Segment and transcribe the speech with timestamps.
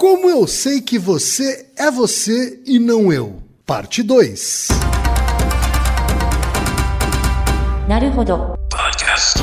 [0.00, 3.42] Como eu sei que você é você e não eu?
[3.66, 4.68] Parte 2.
[8.70, 9.38] Podcast.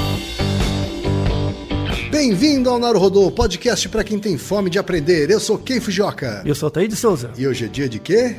[2.09, 5.29] Bem-vindo ao Naruhodô, podcast para quem tem fome de aprender.
[5.29, 6.41] Eu sou Ken Fujioka.
[6.43, 7.29] Eu sou Taí de Souza.
[7.37, 8.35] E hoje é dia de quê?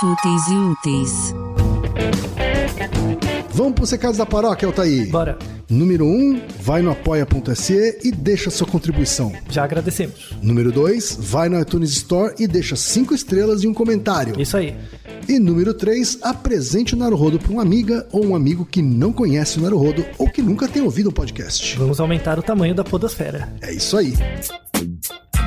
[0.00, 1.34] Fúteis e úteis.
[3.50, 5.04] Vamos para os recados da paróquia, Altaí.
[5.10, 5.36] Bora.
[5.72, 9.32] Número 1, um, vai no apoia.se e deixa sua contribuição.
[9.48, 10.30] Já agradecemos.
[10.42, 14.38] Número 2, vai no iTunes Store e deixa 5 estrelas e um comentário.
[14.38, 14.76] Isso aí.
[15.26, 19.58] E número 3, apresente o Naruhodo para uma amiga ou um amigo que não conhece
[19.58, 21.78] o Naruhodo ou que nunca tem ouvido o podcast.
[21.78, 23.50] Vamos aumentar o tamanho da podosfera.
[23.62, 24.12] É isso aí.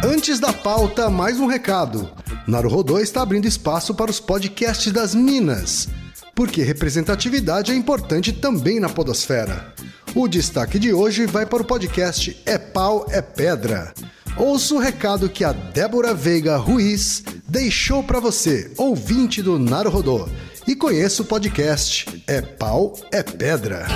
[0.04, 2.10] Antes da pauta, mais um recado.
[2.48, 5.88] Naruhodô está abrindo espaço para os podcasts das Minas,
[6.34, 9.75] porque representatividade é importante também na podosfera.
[10.16, 13.94] O destaque de hoje vai para o podcast É Pau, é Pedra.
[14.38, 20.26] Ouça o recado que a Débora Veiga Ruiz deixou para você, ouvinte do Naruhodô,
[20.66, 23.88] e conheça o podcast É Pau, é Pedra.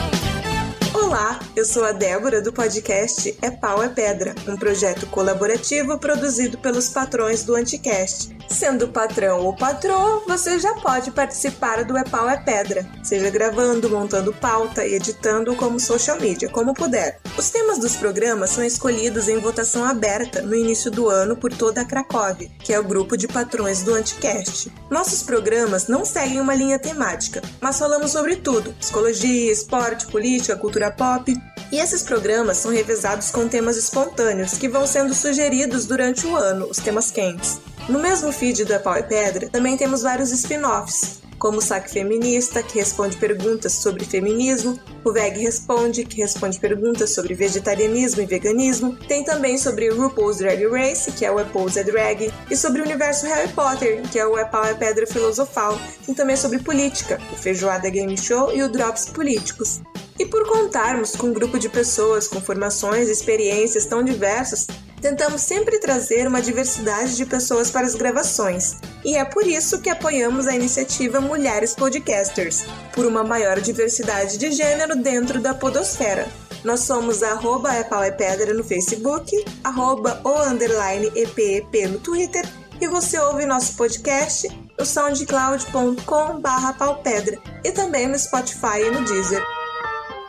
[0.93, 6.57] Olá, eu sou a Débora do podcast É Pau é Pedra, um projeto colaborativo produzido
[6.57, 8.33] pelos patrões do Anticast.
[8.47, 13.89] Sendo patrão ou patroa, você já pode participar do É Pau é Pedra, seja gravando,
[13.89, 17.19] montando pauta e editando como social media, como puder.
[17.37, 21.81] Os temas dos programas são escolhidos em votação aberta no início do ano por toda
[21.81, 24.71] a Cracóvia, que é o grupo de patrões do Anticast.
[24.89, 30.89] Nossos programas não seguem uma linha temática, mas falamos sobre tudo: psicologia, esporte, política, cultura
[30.89, 31.31] pop.
[31.71, 36.67] E esses programas são revezados com temas espontâneos que vão sendo sugeridos durante o ano,
[36.69, 37.59] os temas quentes.
[37.89, 41.89] No mesmo feed do É Pau e Pedra, também temos vários spin-offs, como o Saque
[41.89, 48.27] Feminista, que responde perguntas sobre feminismo, o Veg Responde, que responde perguntas sobre vegetarianismo e
[48.27, 52.81] veganismo, tem também sobre RuPaul's Drag Race, que é o RuPaul's é Drag, e sobre
[52.81, 56.59] o universo Harry Potter, que é o É Pau é Pedra Filosofal, tem também sobre
[56.59, 59.81] política, o Feijoada Game Show e o Drops Políticos.
[60.19, 64.67] E por contarmos com um grupo de pessoas com formações e experiências tão diversas,
[65.01, 68.77] tentamos sempre trazer uma diversidade de pessoas para as gravações.
[69.03, 74.51] E é por isso que apoiamos a iniciativa Mulheres Podcasters, por uma maior diversidade de
[74.51, 76.27] gênero dentro da podosfera.
[76.63, 82.45] Nós somos arroba é é pedra no Facebook, arroba o underline EPEP no Twitter
[82.81, 89.05] e você ouve nosso podcast no soundcloud.com barra paupedra e também no Spotify e no
[89.05, 89.43] Deezer.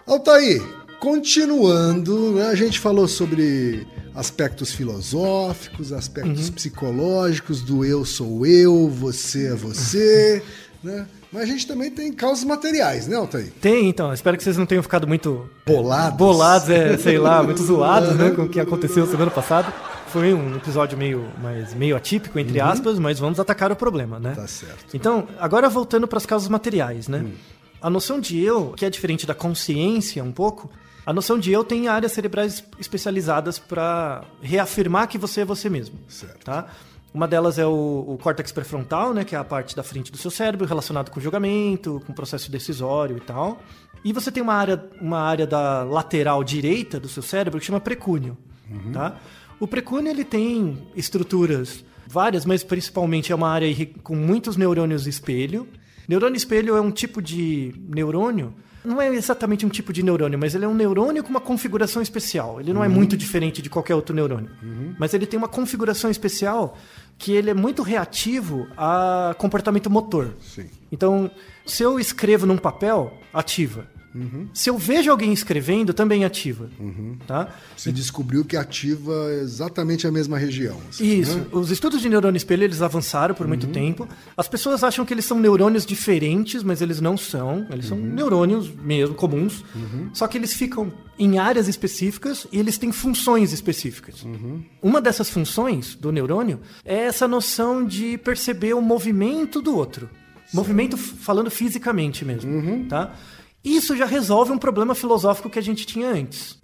[0.07, 0.63] Altair,
[1.01, 6.53] continuando, né, a gente falou sobre aspectos filosóficos, aspectos Uhum.
[6.55, 10.43] psicológicos do eu sou eu, você é você,
[10.83, 11.07] né?
[11.33, 13.53] Mas a gente também tem causas materiais, né, Altair?
[13.61, 14.13] Tem, então.
[14.13, 16.19] Espero que vocês não tenham ficado muito Bolados.
[16.19, 19.73] bolados, é, sei lá, muito zoados, né, com o que aconteceu semana passada.
[20.09, 24.31] Foi um episódio meio, mais, meio atípico, entre aspas, mas vamos atacar o problema, né?
[24.31, 24.35] Uhum.
[24.35, 24.87] Tá certo.
[24.97, 27.25] Então, agora voltando para as causas materiais, né?
[27.81, 30.69] A noção de eu, que é diferente da consciência um pouco,
[31.05, 35.99] a noção de eu tem áreas cerebrais especializadas para reafirmar que você é você mesmo.
[36.09, 36.45] Certo.
[36.45, 36.67] Tá?
[37.13, 40.19] Uma delas é o, o córtex pré-frontal, né, que é a parte da frente do
[40.19, 43.61] seu cérebro relacionado com julgamento, com processo decisório e tal.
[44.05, 47.81] E você tem uma área, uma área da lateral direita do seu cérebro que chama
[47.81, 48.37] precúneo,
[48.93, 49.17] tá?
[49.59, 53.69] O precúneo ele tem estruturas várias, mas principalmente é uma área
[54.03, 55.69] com muitos neurônios espelho.
[56.09, 58.55] Neurônio espelho é um tipo de neurônio
[58.85, 62.01] não é exatamente um tipo de neurônio, mas ele é um neurônio com uma configuração
[62.01, 62.61] especial.
[62.61, 64.51] Ele não é muito diferente de qualquer outro neurônio.
[64.99, 66.77] Mas ele tem uma configuração especial
[67.19, 70.35] que ele é muito reativo a comportamento motor.
[70.41, 70.67] Sim.
[70.91, 71.31] Então,
[71.67, 73.87] se eu escrevo num papel, ativa.
[74.53, 76.69] Se eu vejo alguém escrevendo, também ativa.
[77.27, 77.49] Tá?
[77.77, 80.77] Você descobriu que ativa exatamente a mesma região.
[80.89, 81.39] assim, Isso.
[81.39, 81.47] né?
[81.53, 84.09] Os estudos de neurônio espelho, eles avançaram por muito tempo.
[84.37, 87.67] As pessoas acham que eles são neurônios diferentes, mas eles não são.
[87.71, 89.65] Eles são neurônios mesmo, comuns.
[90.13, 94.25] Só que eles ficam em áreas específicas e eles têm funções específicas.
[94.83, 100.09] Uma dessas funções do neurônio é essa noção de perceber o movimento do outro.
[100.53, 103.15] Movimento f- falando fisicamente mesmo, tá?
[103.65, 106.59] Isso já resolve um problema filosófico que a gente tinha antes.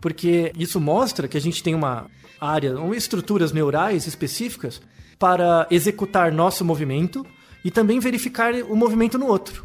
[0.00, 2.06] Porque isso mostra que a gente tem uma
[2.40, 4.82] área, ou estruturas neurais específicas
[5.18, 7.24] para executar nosso movimento
[7.64, 9.64] e também verificar o movimento no outro.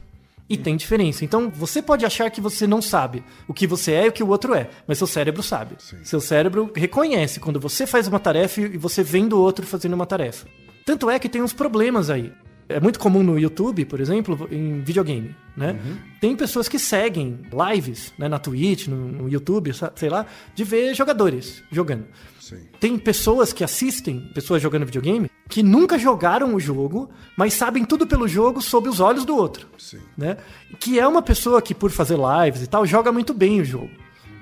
[0.50, 1.25] E tem diferença.
[1.25, 4.23] Então, você pode achar que você não sabe o que você é e o que
[4.23, 5.75] o outro é, mas seu cérebro sabe.
[6.03, 10.06] Seu cérebro reconhece quando você faz uma tarefa e você vem do outro fazendo uma
[10.06, 10.47] tarefa.
[10.85, 12.31] Tanto é que tem uns problemas aí.
[12.69, 15.79] É muito comum no YouTube, por exemplo, em videogame, né?
[16.19, 17.39] Tem pessoas que seguem
[17.71, 22.05] lives né, na Twitch, no, no YouTube, sei lá, de ver jogadores jogando.
[22.39, 22.59] Sim.
[22.79, 28.05] Tem pessoas que assistem pessoas jogando videogame que nunca jogaram o jogo, mas sabem tudo
[28.05, 29.67] pelo jogo sob os olhos do outro.
[29.77, 29.99] Sim.
[30.17, 30.37] Né?
[30.79, 33.91] Que é uma pessoa que, por fazer lives e tal, joga muito bem o jogo.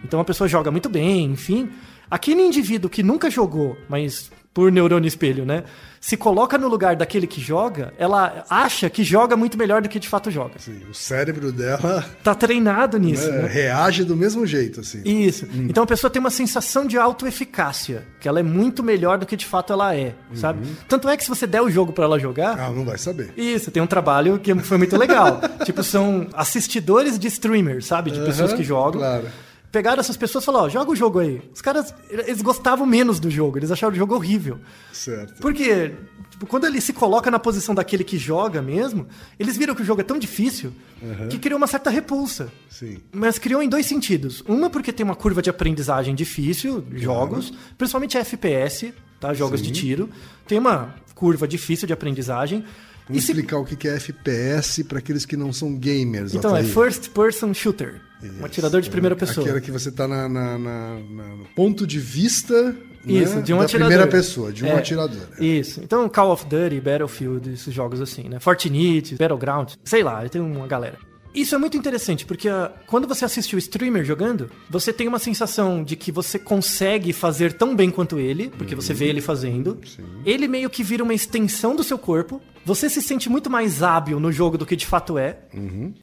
[0.04, 1.70] Então a pessoa joga muito bem, enfim.
[2.10, 5.66] Aquele indivíduo que nunca jogou, mas por neurônio espelho, né?
[6.00, 10.00] Se coloca no lugar daquele que joga, ela acha que joga muito melhor do que
[10.00, 10.54] de fato joga.
[10.60, 13.48] Sim, o cérebro dela Tá treinado nisso, né, né?
[13.48, 15.02] reage do mesmo jeito, assim.
[15.04, 15.46] Isso.
[15.68, 19.36] Então a pessoa tem uma sensação de autoeficácia, que ela é muito melhor do que
[19.36, 20.66] de fato ela é, sabe?
[20.88, 23.34] Tanto é que se você der o jogo pra ela jogar, Ah, não vai saber.
[23.36, 25.42] isso, tem um trabalho que foi muito legal.
[25.66, 28.12] tipo, são assistidores de streamers, sabe?
[28.12, 29.02] De pessoas Aham, que jogam.
[29.02, 29.26] claro.
[29.76, 31.42] Pegaram essas pessoas e falaram, ó, joga o jogo aí.
[31.54, 34.58] Os caras, eles gostavam menos do jogo, eles acharam o jogo horrível.
[34.94, 35.34] Certo.
[35.42, 35.94] Porque
[36.30, 39.06] tipo, quando ele se coloca na posição daquele que joga mesmo,
[39.38, 40.72] eles viram que o jogo é tão difícil
[41.30, 42.50] que criou uma certa repulsa.
[42.70, 43.00] Sim.
[43.12, 44.42] Mas criou em dois sentidos.
[44.48, 49.34] Uma porque tem uma curva de aprendizagem difícil, jogos, principalmente FPS, tá?
[49.34, 50.10] Jogos de tiro.
[50.48, 52.64] Tem uma curva difícil de aprendizagem.
[53.10, 56.34] Vamos E se- explicar o que é FPS para aqueles que não são gamers.
[56.34, 56.64] Então, é.
[56.64, 58.02] First Person Shooter.
[58.24, 59.46] Um atirador de primeira pessoa.
[59.46, 62.76] Aquela que você tá na, na- na- no ponto de vista
[63.06, 63.88] Isso, né, de um da atirador.
[63.90, 65.28] primeira pessoa, de um É, atirador.
[65.40, 65.82] Isso.
[65.84, 68.40] Então, Call of Duty, Battlefield, esses jogos assim, né?
[68.40, 70.98] Fortnite, Battleground, sei lá, tem uma galera.
[71.36, 75.20] Isso é muito interessante, porque ah, quando você assiste o streamer jogando, você tem uma
[75.20, 79.80] sensação de que você consegue fazer tão bem quanto ele, porque você vê ele fazendo.
[80.26, 82.42] Ele meio que vira uma extensão do seu corpo.
[82.64, 85.40] Você se sente muito mais hábil no jogo do que de fato é.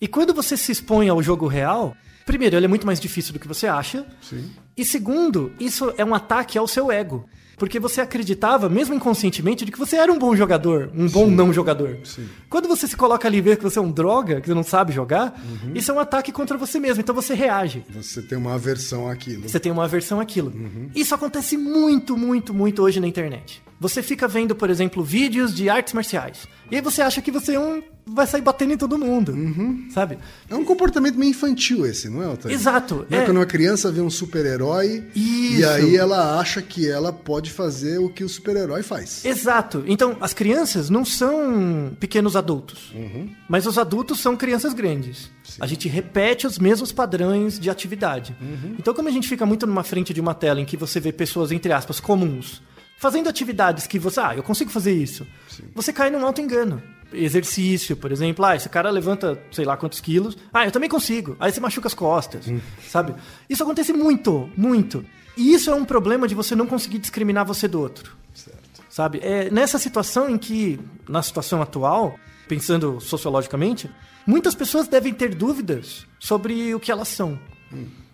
[0.01, 1.97] E quando você se expõe ao jogo real,
[2.27, 4.07] primeiro, ele é muito mais difícil do que você acha.
[4.21, 4.51] Sim.
[4.77, 7.25] E segundo, isso é um ataque ao seu ego.
[7.63, 11.53] Porque você acreditava, mesmo inconscientemente, de que você era um bom jogador, um bom não
[11.53, 11.99] jogador.
[12.51, 14.65] Quando você se coloca ali e vê que você é um droga, que você não
[14.65, 15.41] sabe jogar,
[15.73, 17.01] isso é um ataque contra você mesmo.
[17.01, 17.85] Então você reage.
[17.95, 19.49] Você tem uma aversão àquilo.
[19.49, 20.53] Você tem uma aversão àquilo.
[20.93, 23.63] Isso acontece muito, muito, muito hoje na internet.
[23.83, 26.47] Você fica vendo, por exemplo, vídeos de artes marciais.
[26.71, 27.83] E aí você acha que você é um.
[28.07, 29.35] vai sair batendo em todo mundo.
[29.93, 30.19] Sabe?
[30.49, 32.55] É um comportamento meio infantil esse, não é, Altair?
[32.55, 33.05] Exato.
[33.11, 33.25] Não é é.
[33.25, 34.62] quando uma criança vê um super-herói
[35.15, 35.69] e Isso.
[35.69, 39.25] aí ela acha que ela pode fazer o que o super-herói faz.
[39.25, 39.85] Exato.
[39.87, 42.93] Então, as crianças não são pequenos adultos.
[43.49, 45.31] Mas os adultos são crianças grandes.
[45.61, 48.37] A gente repete os mesmos padrões de atividade.
[48.79, 51.13] Então, como a gente fica muito numa frente de uma tela em que você vê
[51.13, 52.63] pessoas, entre aspas, comuns,
[52.99, 55.27] fazendo atividades que você, ah, eu consigo fazer isso.
[55.75, 56.83] Você cai num auto-engano.
[57.13, 60.37] Exercício, por exemplo, ah, esse cara levanta sei lá quantos quilos.
[60.53, 61.37] Ah, eu também consigo.
[61.39, 62.47] Aí você machuca as costas,
[62.89, 63.15] sabe?
[63.49, 65.05] Isso acontece muito, muito.
[65.37, 68.23] E isso é um problema de você não conseguir discriminar você do outro
[68.93, 69.21] sabe?
[69.23, 70.79] É nessa situação em que,
[71.09, 73.91] na situação atual, pensando sociologicamente,
[74.27, 77.39] muitas pessoas devem ter dúvidas sobre o que elas são.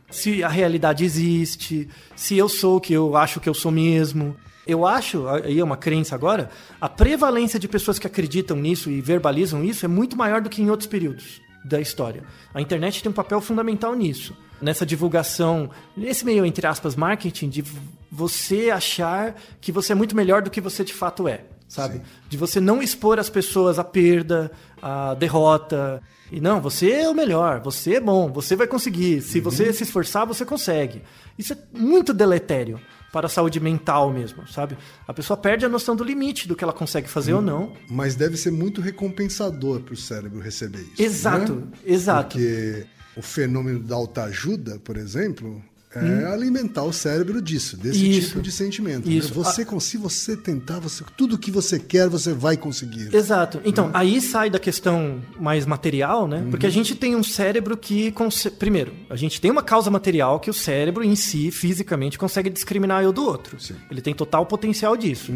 [0.09, 4.37] Se a realidade existe, se eu sou o que eu acho que eu sou mesmo.
[4.69, 9.00] Eu acho, aí é uma crença agora, a prevalência de pessoas que acreditam nisso e
[9.00, 12.23] verbalizam isso é muito maior do que em outros períodos da história.
[12.53, 14.37] A internet tem um papel fundamental nisso.
[14.61, 17.65] Nessa divulgação, nesse meio, entre aspas, marketing, de
[18.12, 22.03] você achar que você é muito melhor do que você de fato é, sabe?
[22.29, 26.03] De você não expor as pessoas à perda, à derrota.
[26.31, 29.23] E não, você é o melhor, você é bom, você vai conseguir.
[29.23, 31.03] Se você se esforçar, você consegue.
[31.38, 32.79] Isso é muito deletério
[33.12, 34.76] para a saúde mental mesmo, sabe?
[35.06, 37.73] A pessoa perde a noção do limite do que ela consegue fazer ou não.
[37.88, 41.02] Mas deve ser muito recompensador para o cérebro receber isso.
[41.02, 41.66] Exato, né?
[41.85, 42.37] exato.
[42.37, 45.62] Porque o fenômeno da autoajuda, por exemplo,
[45.95, 48.11] é alimentar o cérebro disso, desse Hum.
[48.11, 48.28] Isso.
[48.28, 49.09] tipo de sentimento.
[49.11, 49.28] Isso.
[49.28, 49.35] Né?
[49.35, 53.14] Você, con- Se você tentar, você, tudo que você quer, você vai conseguir.
[53.14, 53.61] Exato.
[53.64, 56.47] Então, aí sai da questão mais material, né?
[56.50, 58.11] Porque a gente tem um cérebro que.
[58.12, 62.50] conse- Primeiro, a gente tem uma causa material que o cérebro em si, fisicamente, consegue
[62.50, 63.59] discriminar eu do outro.
[63.61, 63.75] Sim.
[63.90, 65.33] Ele tem total potencial disso.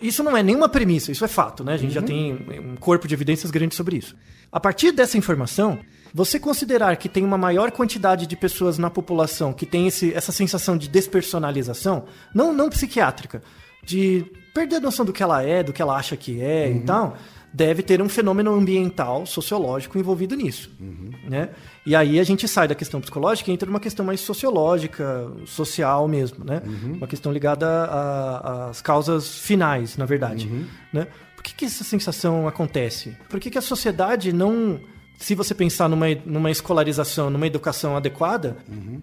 [0.00, 1.74] Isso não é nenhuma premissa, isso é fato, né?
[1.74, 2.32] A gente já tem
[2.72, 4.16] um corpo de evidências grande sobre isso.
[4.50, 5.78] A partir dessa informação.
[6.14, 10.32] Você considerar que tem uma maior quantidade de pessoas na população que tem esse- essa
[10.32, 13.42] sensação de despersonalização, não, não psiquiátrica,
[13.84, 14.24] de
[14.54, 17.16] perder a noção do que ela é, do que ela acha que é e tal,
[17.52, 20.70] deve ter um fenômeno ambiental, sociológico envolvido nisso.
[21.28, 21.48] Né?
[21.86, 26.06] E aí a gente sai da questão psicológica e entra numa questão mais sociológica, social
[26.06, 26.62] mesmo, né?
[26.96, 27.66] Uma questão ligada
[28.70, 30.48] às causas finais, na verdade.
[30.92, 31.06] Né?
[31.34, 33.16] Por que, que essa sensação acontece?
[33.28, 34.78] Por que, que a sociedade não
[35.20, 38.56] se você pensar numa, numa escolarização, numa educação adequada,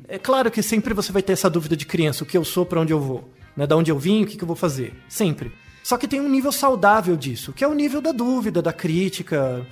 [0.08, 2.66] é claro que sempre você vai ter essa dúvida de criança, o que eu sou,
[2.66, 3.68] para onde eu vou, né?
[3.68, 5.52] Da onde eu vim, o que, que eu vou fazer, sempre.
[5.84, 9.66] Só que tem um nível saudável disso, que é o nível da dúvida, da crítica,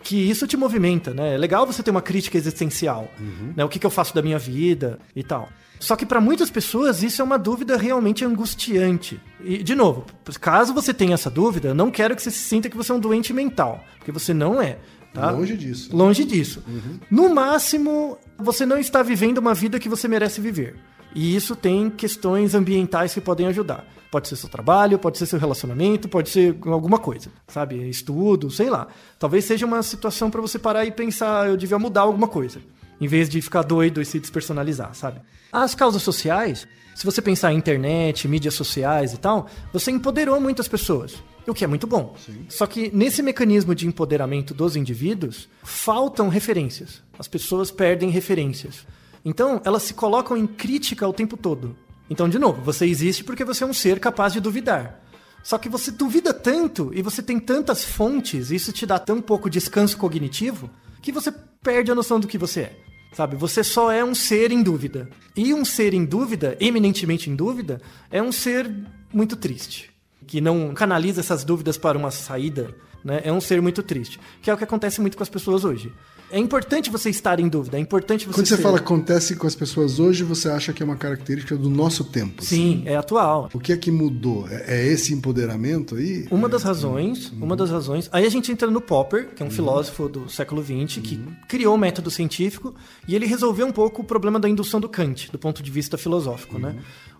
[0.00, 1.34] que isso te movimenta, né?
[1.34, 3.10] É legal você ter uma crítica existencial,
[3.56, 3.64] né?
[3.64, 5.48] O que, que eu faço da minha vida e tal.
[5.80, 9.20] Só que para muitas pessoas isso é uma dúvida realmente angustiante.
[9.44, 10.06] E, de novo,
[10.40, 12.94] caso você tenha essa dúvida, eu não quero que você se sinta que você é
[12.94, 14.78] um doente mental, porque você não é.
[15.12, 15.30] Tá?
[15.30, 15.96] Longe disso.
[15.96, 16.62] Longe disso.
[17.10, 20.76] No máximo, você não está vivendo uma vida que você merece viver.
[21.14, 23.84] E isso tem questões ambientais que podem ajudar.
[24.10, 27.88] Pode ser seu trabalho, pode ser seu relacionamento, pode ser alguma coisa, sabe?
[27.88, 28.88] Estudo, sei lá.
[29.18, 32.60] Talvez seja uma situação para você parar e pensar, eu devia mudar alguma coisa,
[33.00, 35.20] em vez de ficar doido e se despersonalizar, sabe?
[35.52, 40.68] As causas sociais, se você pensar em internet, mídias sociais e tal, você empoderou muitas
[40.68, 42.14] pessoas, o que é muito bom.
[42.48, 47.02] Só que nesse mecanismo de empoderamento dos indivíduos, faltam referências.
[47.18, 48.86] As pessoas perdem referências.
[49.24, 51.76] Então, elas se colocam em crítica o tempo todo.
[52.10, 55.02] Então, de novo, você existe porque você é um ser capaz de duvidar.
[55.42, 59.20] Só que você duvida tanto e você tem tantas fontes, e isso te dá tão
[59.20, 62.76] pouco descanso cognitivo, que você perde a noção do que você é.
[63.12, 63.36] Sabe?
[63.36, 65.08] Você só é um ser em dúvida.
[65.34, 68.70] E um ser em dúvida, eminentemente em dúvida, é um ser
[69.12, 69.87] muito triste.
[70.28, 72.72] Que não canaliza essas dúvidas para uma saída,
[73.04, 73.20] né?
[73.24, 74.20] É um ser muito triste.
[74.40, 75.92] Que é o que acontece muito com as pessoas hoje.
[76.30, 79.46] É importante você estar em dúvida, é importante você Quando você ser- fala acontece com
[79.46, 82.42] as pessoas hoje, você acha que é uma característica do nosso tempo.
[82.42, 82.54] assim?
[82.54, 83.48] Sim, é atual.
[83.54, 84.46] O que é que mudou?
[84.46, 86.28] É, é esse empoderamento aí?
[86.30, 88.10] Uma das razões, uma das razões.
[88.12, 91.18] Aí a gente entra no Popper, que é um filósofo do século XX, que
[91.48, 92.74] criou o método científico
[93.08, 95.96] e ele resolveu um pouco o problema da indução do Kant, do ponto de vista
[95.96, 96.76] filosófico, né?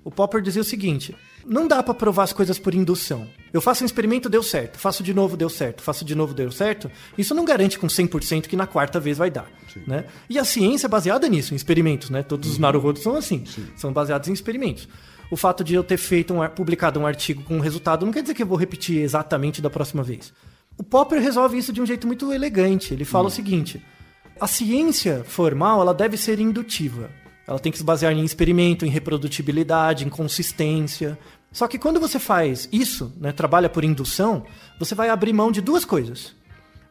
[0.08, 3.28] O Popper dizia o seguinte: não dá para provar as coisas por indução.
[3.52, 4.78] Eu faço um experimento, deu certo.
[4.78, 5.82] Faço de novo, deu certo.
[5.82, 6.90] Faço de novo, deu certo.
[7.18, 9.50] Isso não garante com 100% que na quarta vez vai dar,
[9.86, 10.06] né?
[10.26, 12.22] E a ciência é baseada nisso, em experimentos, né?
[12.22, 13.44] Todos os Naruhodos são assim,
[13.76, 14.88] são baseados em experimentos.
[15.30, 18.22] O fato de eu ter feito um, publicado um artigo com um resultado não quer
[18.22, 20.32] dizer que eu vou repetir exatamente da próxima vez.
[20.78, 22.94] O Popper resolve isso de um jeito muito elegante.
[22.94, 23.78] Ele fala o seguinte:
[24.40, 27.10] a ciência formal ela deve ser indutiva.
[27.48, 31.18] Ela tem que se basear em experimento, em reprodutibilidade, em consistência.
[31.50, 34.44] Só que quando você faz isso, né, trabalha por indução,
[34.78, 36.36] você vai abrir mão de duas coisas.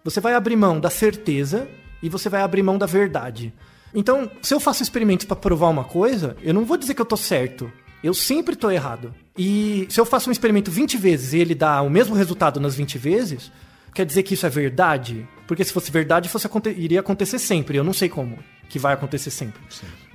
[0.04, 1.68] Você vai abrir mão da certeza
[2.02, 3.54] e você vai abrir mão da verdade.
[3.94, 7.06] Então, se eu faço experimentos para provar uma coisa, eu não vou dizer que eu
[7.06, 7.72] tô certo.
[8.04, 9.14] Eu sempre tô errado.
[9.38, 12.74] E se eu faço um experimento 20 vezes e ele dá o mesmo resultado nas
[12.74, 13.52] 20 vezes,
[13.94, 15.28] quer dizer que isso é verdade?
[15.46, 17.78] Porque se fosse verdade, fosse iria acontecer sempre.
[17.78, 19.62] Eu não sei como que vai acontecer sempre.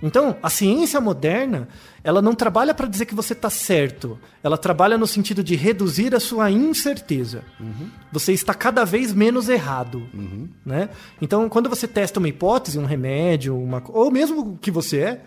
[0.02, 1.68] Então, a ciência moderna,
[2.02, 4.18] ela não trabalha para dizer que você está certo.
[4.42, 7.44] Ela trabalha no sentido de reduzir a sua incerteza.
[8.10, 10.06] Você está cada vez menos errado.
[10.64, 10.88] Né?
[11.20, 15.20] Então, quando você testa uma hipótese, um remédio, uma, ou mesmo o que você é,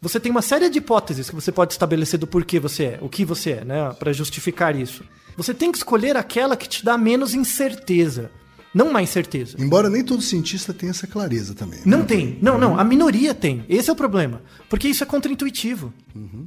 [0.00, 3.08] você tem uma série de hipóteses que você pode estabelecer do porquê você é, o
[3.08, 5.02] que você é, né, para justificar isso.
[5.36, 8.30] Você tem que escolher aquela que te dá menos incerteza,
[8.76, 9.56] não mais certeza.
[9.58, 11.78] Embora nem todo cientista tenha essa clareza também.
[11.78, 11.84] né?
[11.86, 12.38] Não tem.
[12.42, 12.78] Não, não.
[12.78, 13.64] A minoria tem.
[13.70, 14.42] Esse é o problema.
[14.68, 15.94] Porque isso é contraintuitivo.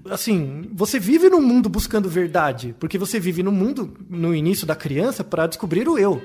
[0.08, 2.76] Assim, você vive num mundo buscando verdade.
[2.80, 6.22] Porque você vive num mundo, no início da criança, para descobrir o eu.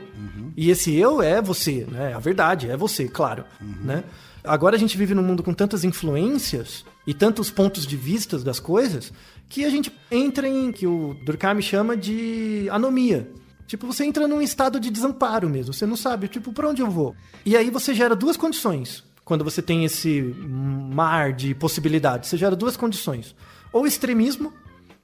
[0.54, 2.12] E esse eu é você, né?
[2.12, 3.46] A verdade, é você, claro.
[3.82, 4.04] Né?
[4.44, 8.61] Agora a gente vive num mundo com tantas influências e tantos pontos de vista das
[8.61, 9.11] coisas
[9.49, 13.26] que a gente entra em que o Durkheim chama de anomia.
[13.66, 15.73] Tipo, você entra num estado de desamparo mesmo.
[15.73, 17.14] Você não sabe, tipo, pra onde eu vou?
[17.44, 19.02] E aí você gera duas condições.
[19.25, 23.35] Quando você tem esse mar de possibilidades, você gera duas condições.
[23.73, 24.52] Ou extremismo,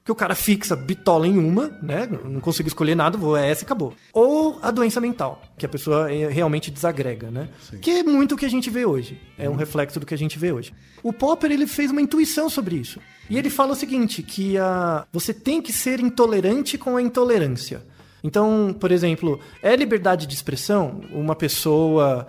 [0.03, 2.07] que o cara fixa bitola em uma, né?
[2.23, 3.93] Não consigo escolher nada, vou é essa e acabou.
[4.11, 7.49] Ou a doença mental, que a pessoa eh, realmente desagrega, né?
[7.81, 9.19] Que é muito o que a gente vê hoje.
[9.37, 10.73] É um reflexo do que a gente vê hoje.
[11.03, 12.99] O Popper, ele fez uma intuição sobre isso.
[13.29, 17.83] E ele fala o seguinte, que a, você tem que ser intolerante com a intolerância.
[18.23, 22.27] Então, por exemplo, é liberdade de expressão uma pessoa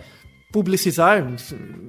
[0.52, 1.26] publicizar,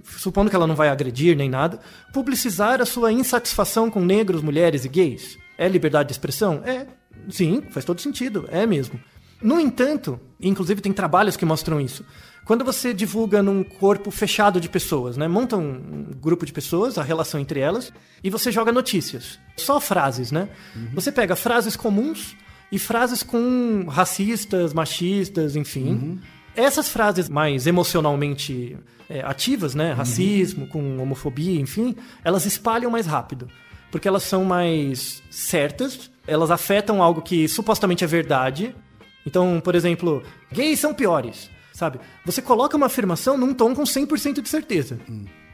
[0.03, 1.79] supondo que ela não vai agredir nem nada,
[2.13, 5.37] publicizar a sua insatisfação com negros, mulheres e gays.
[5.57, 6.61] É liberdade de expressão?
[6.65, 6.87] É.
[7.29, 8.99] Sim, faz todo sentido, é mesmo.
[9.41, 12.05] No entanto, inclusive tem trabalhos que mostram isso.
[12.45, 15.27] Quando você divulga num corpo fechado de pessoas, né?
[15.27, 17.91] Monta um grupo de pessoas, a relação entre elas,
[18.23, 19.39] e você joga notícias.
[19.57, 20.49] Só frases, né?
[20.93, 22.35] Você pega frases comuns
[22.73, 26.19] e frases com racistas, machistas, enfim.
[26.55, 28.75] Essas frases mais emocionalmente
[29.07, 29.93] é, ativas, né?
[29.93, 33.47] Racismo, com homofobia, enfim, elas espalham mais rápido.
[33.91, 38.75] Porque elas são mais certas, elas afetam algo que supostamente é verdade.
[39.23, 41.99] Então, por exemplo, gays são piores, sabe?
[42.25, 44.97] Você coloca uma afirmação num tom com 100% de certeza.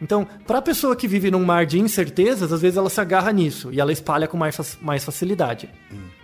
[0.01, 3.31] Então, para a pessoa que vive num mar de incertezas, às vezes ela se agarra
[3.31, 5.69] nisso e ela espalha com mais, mais facilidade.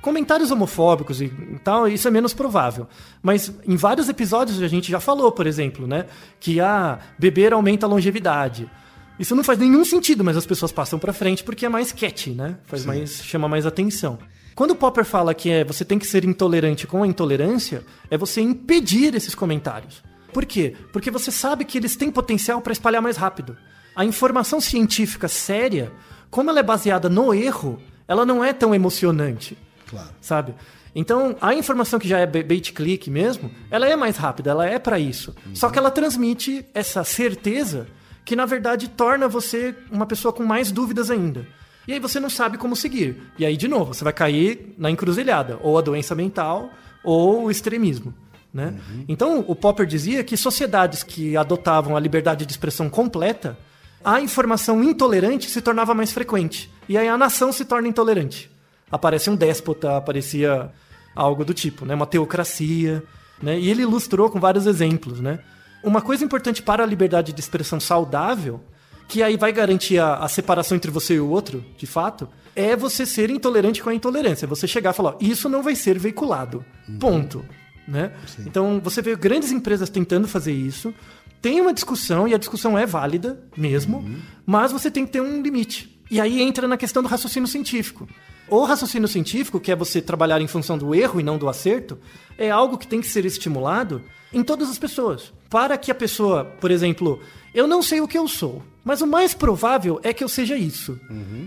[0.01, 1.29] Comentários homofóbicos e
[1.63, 2.87] tal, isso é menos provável.
[3.21, 6.05] Mas em vários episódios a gente já falou, por exemplo, né?
[6.39, 8.69] Que ah, beber aumenta a longevidade.
[9.17, 12.31] Isso não faz nenhum sentido, mas as pessoas passam pra frente porque é mais catchy,
[12.31, 12.57] né?
[12.65, 14.19] Faz mais, chama mais atenção.
[14.53, 18.17] Quando o Popper fala que é você tem que ser intolerante com a intolerância, é
[18.17, 20.01] você impedir esses comentários.
[20.35, 20.75] Por quê?
[20.91, 23.55] Porque você sabe que eles têm potencial para espalhar mais rápido.
[23.95, 25.93] A informação científica séria,
[26.29, 29.57] como ela é baseada no erro, ela não é tão emocionante.
[29.89, 30.09] Claro.
[30.19, 30.53] Sabe?
[30.93, 34.77] Então, a informação que já é ba- bait-click mesmo, ela é mais rápida, ela é
[34.77, 35.33] para isso.
[35.53, 37.87] Só que ela transmite essa certeza
[38.25, 41.47] que, na verdade, torna você uma pessoa com mais dúvidas ainda.
[41.87, 43.21] E aí você não sabe como seguir.
[43.39, 46.71] E aí, de novo, você vai cair na encruzilhada, ou a doença mental,
[47.05, 48.13] ou o extremismo.
[48.55, 48.73] Né?
[49.09, 53.57] Então, o Popper dizia que sociedades que adotavam a liberdade de expressão completa,
[54.01, 56.71] a informação intolerante se tornava mais frequente.
[56.87, 58.49] E aí a nação se torna intolerante.
[58.89, 60.71] Aparece um déspota, aparecia
[61.13, 61.93] algo do tipo, né?
[61.95, 63.03] Uma teocracia,
[63.43, 63.59] né?
[63.59, 65.39] E ele ilustrou com vários exemplos, né?
[65.83, 68.63] Uma coisa importante para a liberdade de expressão saudável,
[69.09, 72.73] que aí vai garantir a, a separação entre você e o outro, de fato, é
[72.73, 74.47] você ser intolerante com a intolerância.
[74.47, 76.63] Você chegar e falar, isso não vai ser veiculado.
[76.97, 77.43] Ponto.
[77.87, 78.11] Né?
[78.45, 80.93] Então, você vê grandes empresas tentando fazer isso.
[81.41, 84.03] Tem uma discussão, e a discussão é válida mesmo,
[84.45, 85.94] mas você tem que ter um limite.
[86.09, 88.07] E aí entra na questão do raciocínio científico.
[88.47, 91.97] O raciocínio científico, que é você trabalhar em função do erro e não do acerto,
[92.37, 95.33] é algo que tem que ser estimulado em todas as pessoas.
[95.49, 97.19] Para que a pessoa, por exemplo,
[97.53, 100.55] eu não sei o que eu sou, mas o mais provável é que eu seja
[100.55, 100.99] isso.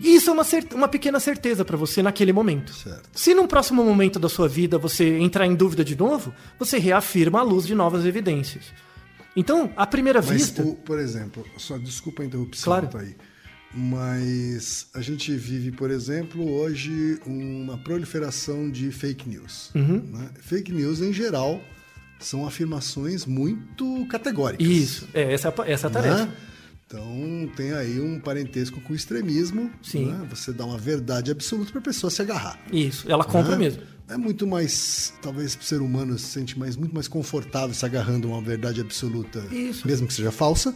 [0.03, 2.73] E isso é uma, uma pequena certeza para você naquele momento.
[2.75, 3.09] Certo.
[3.13, 7.39] Se num próximo momento da sua vida você entrar em dúvida de novo, você reafirma
[7.39, 8.65] à luz de novas evidências.
[9.37, 10.63] Então, à primeira Mas, vista.
[10.63, 12.89] o- por exemplo, só desculpa a interrupção, Claro.
[12.89, 13.15] tá aí.
[13.75, 19.71] Mas a gente vive, por exemplo, hoje uma proliferação de fake news.
[19.75, 20.03] Uhum.
[20.13, 20.31] né?
[20.41, 21.61] Fake news, em geral,
[22.19, 24.67] são afirmações muito categóricas.
[24.67, 26.25] Isso, é, essa, é a- essa é a tarefa.
[26.27, 26.33] né?
[26.87, 29.71] Então tem aí um parentesco com o extremismo.
[29.83, 30.07] Sim.
[30.07, 30.27] né?
[30.31, 32.59] Você dá uma verdade absoluta para a pessoa se agarrar.
[32.73, 33.59] Isso, ela compra né?
[33.59, 33.83] mesmo.
[34.09, 38.27] É muito mais, talvez o ser humano se sente mais, muito mais confortável se agarrando
[38.29, 39.87] a uma verdade absoluta, Isso.
[39.87, 40.75] mesmo que seja falsa,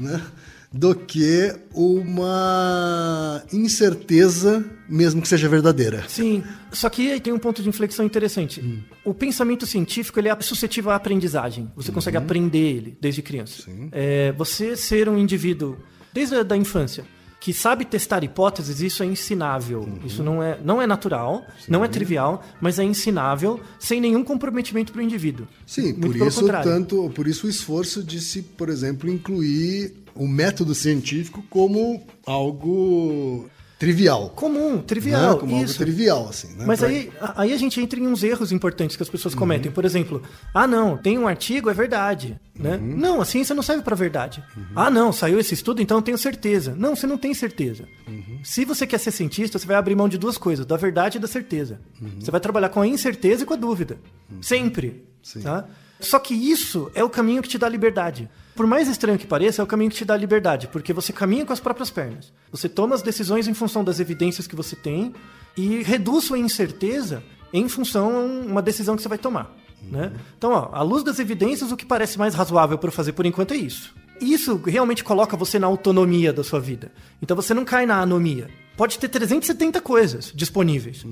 [0.00, 0.26] né?
[0.72, 6.04] Do que uma incerteza, mesmo que seja verdadeira.
[6.08, 8.60] Sim, só que aí tem um ponto de inflexão interessante.
[8.60, 8.78] Hum.
[9.04, 11.70] O pensamento científico ele é suscetível à aprendizagem.
[11.74, 12.22] Você consegue Uhum.
[12.22, 13.64] aprender ele desde criança.
[13.90, 15.76] É, você ser um indivíduo
[16.12, 17.04] desde a da infância
[17.40, 19.80] que sabe testar hipóteses, isso é ensinável.
[19.80, 19.98] Uhum.
[20.04, 24.92] Isso não é, não é natural, não é trivial, mas é ensinável sem nenhum comprometimento
[24.92, 25.48] para o indivíduo.
[25.66, 26.70] Sim, Muito por isso contrário.
[26.70, 33.48] tanto, por isso o esforço de se, por exemplo, incluir o método científico como algo
[33.80, 34.30] trivial.
[34.36, 35.20] Comum, trivial.
[35.34, 35.40] né?
[35.40, 35.78] Como algo isso.
[35.78, 36.54] trivial, assim.
[36.54, 36.64] Né?
[36.66, 39.12] Mas Pra- aí, aí a gente entra em uns erros importantes que as Uhum.
[39.12, 39.72] pessoas cometem.
[39.72, 40.22] Por exemplo,
[40.54, 42.38] ah, não, tem um artigo, é verdade.
[42.54, 42.76] Né?
[42.76, 42.96] Uhum.
[42.98, 44.44] Não, a ciência não serve para verdade.
[44.76, 46.74] Ah, não, saiu esse estudo, então eu tenho certeza.
[46.76, 47.88] Não, você não tem certeza.
[48.06, 48.38] Uhum.
[48.44, 51.20] Se você quer ser cientista, você vai abrir mão de duas coisas, da verdade e
[51.20, 51.80] da certeza.
[52.00, 52.20] Uhum.
[52.20, 53.98] Você vai trabalhar com a incerteza e com a dúvida.
[54.42, 55.04] Sempre.
[55.22, 55.40] Sim.
[55.40, 55.66] Tá?
[55.98, 58.28] Só que isso é o caminho que te dá liberdade.
[58.54, 61.46] Por mais estranho que pareça, é o caminho que te dá liberdade, porque você caminha
[61.46, 62.32] com as próprias pernas.
[62.50, 65.14] Você toma as decisões em função das evidências que você tem
[65.56, 69.56] e reduz sua incerteza em função a uma decisão que você vai tomar.
[69.82, 70.12] Né?
[70.36, 73.54] Então, ó, à luz das evidências, o que parece mais razoável para fazer por enquanto
[73.54, 73.94] é isso.
[74.20, 76.92] Isso realmente coloca você na autonomia da sua vida.
[77.22, 78.48] Então você não cai na anomia.
[78.80, 81.04] Pode ter 370 coisas disponíveis.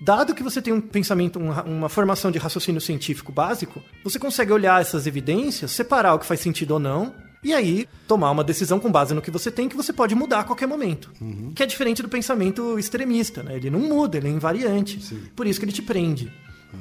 [0.00, 4.18] Dado que você tem um pensamento, um ra- uma formação de raciocínio científico básico, você
[4.18, 8.42] consegue olhar essas evidências, separar o que faz sentido ou não, e aí tomar uma
[8.42, 11.10] decisão com base no que você tem que você pode mudar a qualquer momento.
[11.54, 13.56] Que é diferente do pensamento extremista, né?
[13.56, 14.98] Ele não muda, ele é invariante.
[15.36, 16.32] Por isso que ele te prende.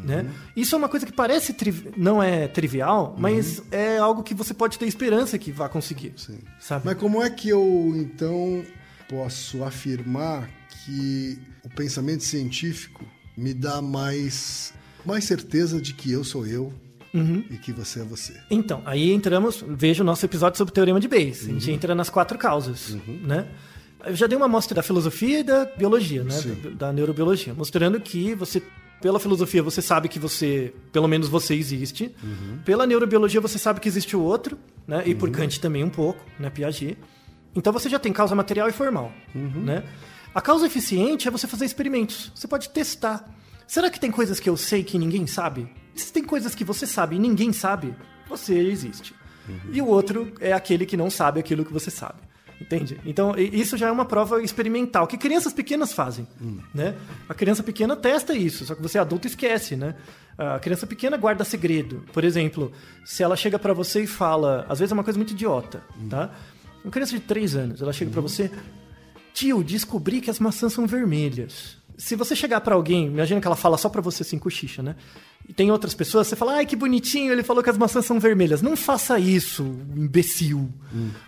[0.06, 0.26] Né?
[0.56, 4.54] Isso é uma coisa que parece tri- não é trivial, mas é algo que você
[4.54, 6.14] pode ter esperança que vá conseguir.
[6.60, 6.84] Sabe?
[6.86, 8.64] Mas como é que eu, então,
[9.10, 10.50] posso afirmar
[10.86, 13.04] que o pensamento científico
[13.36, 14.72] me dá mais,
[15.06, 16.72] mais certeza de que eu sou eu
[17.12, 17.44] Uhum.
[17.50, 18.34] e que você é você?
[18.52, 21.44] Então, aí entramos, veja o nosso episódio sobre o Teorema de Bayes.
[21.44, 23.48] A gente entra nas quatro causas, né?
[24.06, 26.40] Eu já dei uma amostra da filosofia e da biologia, né?
[26.64, 28.62] Da, da neurobiologia, mostrando que você,
[29.02, 32.14] pela filosofia, você sabe que você, pelo menos você existe.
[32.64, 34.56] Pela neurobiologia, você sabe que existe o outro,
[34.88, 35.02] né?
[35.08, 36.52] E por Kant também um pouco, né?
[36.52, 36.96] Piaget.
[37.60, 39.84] Então você já tem causa material e formal, né?
[40.34, 42.32] A causa eficiente é você fazer experimentos.
[42.34, 43.30] Você pode testar.
[43.68, 45.68] Será que tem coisas que eu sei que ninguém sabe?
[45.94, 47.94] Se tem coisas que você sabe e ninguém sabe,
[48.28, 49.14] você existe.
[49.72, 52.20] E o outro é aquele que não sabe aquilo que você sabe.
[52.62, 53.00] Entende?
[53.06, 56.28] Então, isso já é uma prova experimental, que crianças pequenas fazem.
[56.74, 56.94] Né?
[57.28, 59.96] A criança pequena testa isso, só que você adulto esquece, né?
[60.38, 62.06] A criança pequena guarda segredo.
[62.14, 62.72] Por exemplo,
[63.06, 64.66] se ela chega pra você e fala...
[64.70, 66.32] Às vezes é uma coisa muito idiota, tá?
[66.84, 68.52] Uma criança de 3 anos, ela chega pra você...
[69.32, 71.78] Tio, descobri que as maçãs são vermelhas.
[71.96, 74.96] Se você chegar pra alguém, imagina que ela fala só pra você assim, cochicha, né?
[75.48, 78.20] E tem outras pessoas, você fala, ai que bonitinho, ele falou que as maçãs são
[78.20, 78.62] vermelhas.
[78.62, 79.64] Não faça isso,
[79.96, 80.70] imbecil.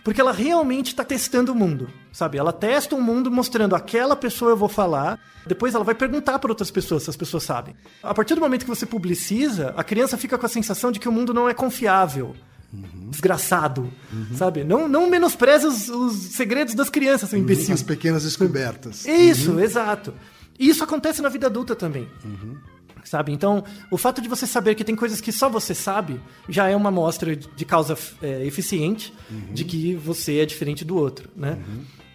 [0.04, 2.38] Porque ela realmente tá testando o mundo, sabe?
[2.38, 6.52] Ela testa o mundo mostrando aquela pessoa eu vou falar, depois ela vai perguntar para
[6.52, 7.76] outras pessoas se as pessoas sabem.
[8.02, 11.08] A partir do momento que você publiciza, a criança fica com a sensação de que
[11.08, 12.36] o mundo não é confiável
[13.10, 13.92] desgraçado,
[14.36, 14.64] sabe?
[14.64, 17.74] Não, não menospreze os, os segredos das crianças, seu imbecil.
[17.74, 19.06] As pequenas descobertas.
[19.06, 20.14] Isso, exato.
[20.58, 22.08] E isso acontece na vida adulta também.
[23.04, 23.32] Sabe?
[23.34, 26.76] Então, o fato de você saber que tem coisas que só você sabe já é
[26.76, 29.14] uma amostra de causa é, eficiente
[29.52, 31.58] de que você é diferente do outro, né?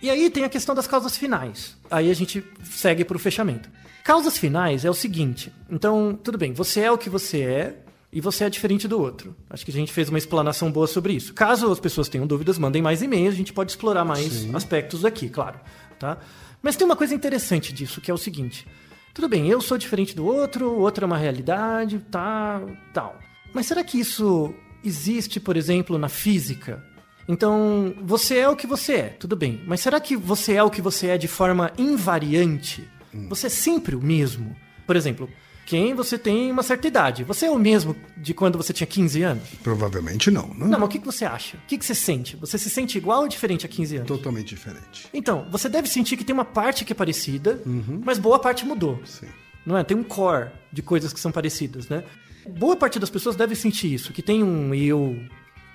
[0.01, 1.77] E aí tem a questão das causas finais.
[1.91, 3.69] Aí a gente segue para o fechamento.
[4.05, 5.53] Causas finais é o seguinte.
[5.69, 7.83] Então, tudo bem, você é o que você é
[8.17, 9.37] e você é diferente do outro.
[9.51, 11.35] Acho que a gente fez uma explanação boa sobre isso.
[11.35, 15.29] Caso as pessoas tenham dúvidas, mandem mais e-mails, a gente pode explorar mais aspectos aqui,
[15.29, 15.61] claro.
[15.99, 16.17] Tá?
[16.63, 18.67] Mas tem uma coisa interessante disso, que é o seguinte.
[19.13, 22.63] Tudo bem, eu sou diferente do outro, o outro é uma realidade, tá,
[22.95, 23.19] tal.
[23.53, 26.83] Mas será que isso existe, por exemplo, na física?
[27.29, 29.61] Então, você é o que você é, tudo bem.
[29.67, 32.89] Mas será que você é o que você é de forma invariante?
[33.29, 34.57] Você é sempre o mesmo?
[34.87, 35.29] Por exemplo,
[35.67, 37.25] quem você tem uma certa idade.
[37.25, 39.49] Você é o mesmo de quando você tinha 15 anos?
[39.65, 40.67] Provavelmente não, né?
[40.67, 41.57] Não, mas o que você acha?
[41.57, 42.37] O que você sente?
[42.37, 44.09] Você se sente igual ou diferente a 15 anos?
[44.09, 45.09] Totalmente diferente.
[45.13, 47.61] Então, você deve sentir que tem uma parte que é parecida,
[48.05, 49.01] mas boa parte mudou.
[49.05, 49.27] Sim.
[49.67, 49.83] Não é?
[49.83, 52.05] Tem um core de coisas que são parecidas, né?
[52.49, 55.19] Boa parte das pessoas deve sentir isso, que tem um eu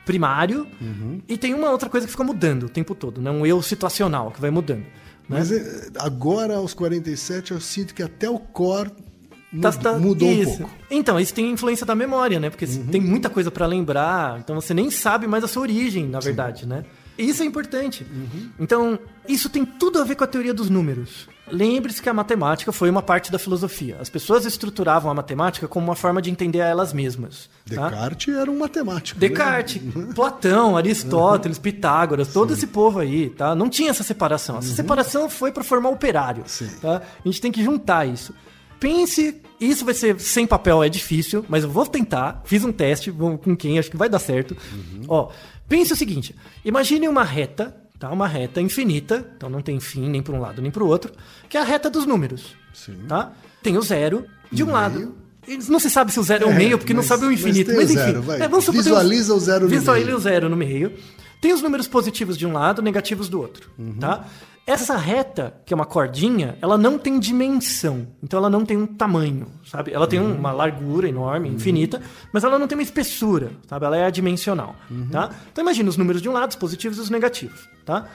[0.05, 0.65] primário
[1.27, 3.29] e tem uma outra coisa que fica mudando o tempo todo, né?
[3.29, 4.85] Um eu situacional que vai mudando.
[5.27, 5.39] Né?
[5.39, 8.91] Mas é, agora, aos 47, eu sinto que até o core
[9.59, 10.57] Tá- mudou, tá- mudou um isso.
[10.59, 10.73] pouco.
[10.89, 12.49] Então, isso tem influência da memória, né?
[12.49, 12.87] Porque Uhum.
[12.87, 16.65] tem muita coisa pra lembrar, então você nem sabe mais a sua origem, na verdade,
[16.65, 16.85] né?
[17.17, 18.05] E Isso é importante.
[18.09, 18.49] Uhum.
[18.59, 21.27] Então, isso tem tudo a ver com a teoria dos números.
[21.51, 23.97] Lembre-se que a matemática foi uma parte da filosofia.
[23.99, 27.49] As pessoas estruturavam a matemática como uma forma de entender a elas mesmas.
[27.75, 27.89] tá?
[27.89, 29.19] Descartes era um matemático.
[29.19, 29.27] né?
[29.27, 29.81] Descartes,
[30.15, 33.53] Platão, Aristóteles, Pitágoras, todo esse povo aí, tá?
[33.53, 34.57] Não tinha essa separação.
[34.57, 36.69] Essa separação foi para formar operário, Sim.
[36.81, 37.01] tá?
[37.23, 38.33] A gente tem que juntar isso.
[38.81, 42.41] Pense, isso vai ser sem papel, é difícil, mas eu vou tentar.
[42.45, 44.57] Fiz um teste com quem, acho que vai dar certo.
[45.07, 45.29] Ó,
[45.69, 48.09] pense o seguinte: imagine uma reta, tá?
[48.09, 51.13] Uma reta infinita, então não tem fim nem para um lado nem para o outro,
[51.47, 52.97] que é a reta dos números, Sim.
[53.07, 53.31] tá?
[53.61, 54.95] Tem o zero de um lado.
[54.97, 55.15] meio.
[55.47, 57.25] Eles não se sabe se o zero é, o É, meio, porque não mas- sabe
[57.25, 57.67] o mas infinito.
[57.75, 60.17] Mas, o enfim, zero, é, vamos supor, Visualiza o zero no Visualiza meio.
[60.17, 60.93] o zero no meio.
[61.39, 63.93] Tem os números positivos de um lado, negativos do outro, Uhum.
[63.93, 64.25] tá?
[64.65, 68.07] Essa reta, que é uma cordinha, ela não tem dimensão.
[68.23, 69.91] Então ela não tem um tamanho, sabe?
[69.91, 70.33] Ela tem Uhum.
[70.35, 73.85] uma largura enorme, infinita, mas ela não tem uma espessura, sabe?
[73.85, 75.07] Ela é adimensional, Uhum.
[75.09, 75.31] tá?
[75.51, 78.07] Então imagina os números de um lado, os positivos e os negativos, tá?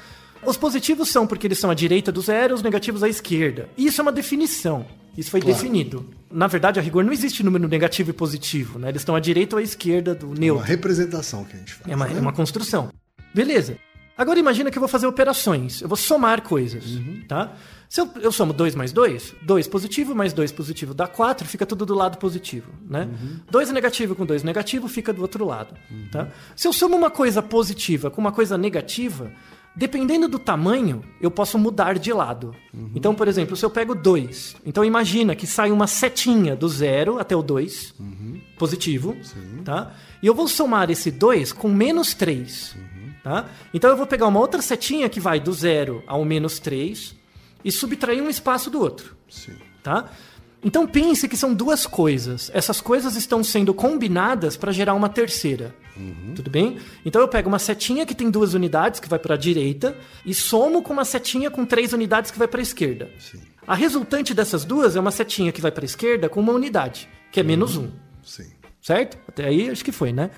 [0.44, 3.68] Os positivos são porque eles são à direita do zero, os negativos à esquerda.
[3.76, 4.86] Isso é uma definição.
[5.16, 5.56] Isso foi Claro.
[5.56, 6.08] definido.
[6.30, 8.90] Na verdade, a rigor não existe número negativo e positivo, né?
[8.90, 10.64] Eles estão à direita ou à esquerda do Uma neutro.
[10.64, 11.90] representação que a gente faz.
[11.90, 12.18] É uma, né?
[12.18, 12.90] é uma construção.
[13.34, 13.76] Beleza.
[14.16, 15.82] Agora imagina que eu vou fazer operações.
[15.82, 16.84] Eu vou somar coisas,
[17.28, 17.52] tá?
[17.88, 21.64] Se eu, eu somo 2 mais 2, 2 positivo mais 2 positivo dá 4, fica
[21.64, 23.08] tudo do lado positivo, né?
[23.50, 25.74] 2 negativo com 2 negativo fica do outro lado,
[26.10, 26.28] tá?
[26.56, 29.30] Se eu somo uma coisa positiva com uma coisa negativa,
[29.76, 32.56] dependendo do tamanho, eu posso mudar de lado.
[32.94, 37.18] Então, por exemplo, se eu pego 2, então imagina que sai uma setinha do 0
[37.20, 37.94] até o 2,
[38.58, 39.14] positivo,
[39.64, 39.92] tá?
[40.22, 42.74] E eu vou somar esse 2 com menos 3,
[43.26, 43.46] tá?
[43.74, 47.12] Então eu vou pegar uma outra setinha que vai do 0 ao menos 3
[47.64, 49.56] e subtrair um espaço do outro, Sim.
[49.82, 50.08] tá?
[50.62, 52.52] Então pense que são duas coisas.
[52.54, 55.74] Essas coisas estão sendo combinadas para gerar uma terceira.
[56.36, 56.78] Tudo bem?
[57.04, 60.32] Então eu pego uma setinha que tem duas unidades, que vai para a direita, e
[60.32, 63.10] somo com uma setinha com três unidades que vai para a esquerda.
[63.18, 63.40] Sim.
[63.66, 67.08] A resultante dessas duas é uma setinha que vai para a esquerda com uma unidade,
[67.32, 67.90] que é menos um.
[68.22, 68.46] Sim.
[68.86, 69.18] Certo?
[69.26, 70.30] Até aí acho que foi, né?